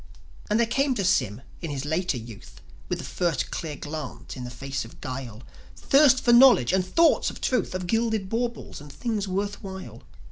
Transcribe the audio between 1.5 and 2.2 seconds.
in his later